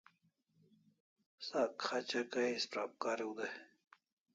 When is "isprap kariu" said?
2.57-3.31